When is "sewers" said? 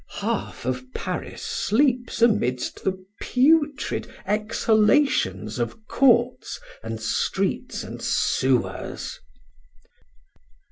8.01-9.19